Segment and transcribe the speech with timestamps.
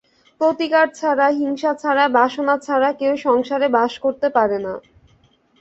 [0.41, 4.73] প্রতিকার ছাড়া, হিংসা ছাড়া, বাসনা ছাড়া কেউ সংসারে বাস করতে পারে না।